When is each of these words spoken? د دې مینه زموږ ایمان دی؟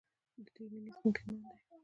د 0.43 0.47
دې 0.55 0.63
مینه 0.71 0.89
زموږ 0.95 1.15
ایمان 1.21 1.55
دی؟ 1.57 1.65